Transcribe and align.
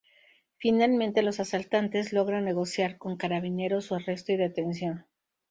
Finalmente 0.57 1.21
los 1.21 1.39
asaltantes 1.39 2.11
logran 2.11 2.43
negociar 2.43 2.97
con 2.97 3.17
Carabineros 3.17 3.85
su 3.85 3.93
arresto 3.93 4.31
y 4.31 4.37
detención. 4.37 5.05